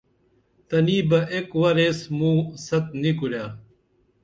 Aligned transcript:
تنی 0.67 0.97
بہ 1.09 1.19
ایک 1.33 1.49
ور 1.59 1.77
ایس 1.81 1.99
موں 2.17 2.37
ست 2.65 2.85
نی 3.01 3.11
کُرے 3.17 3.43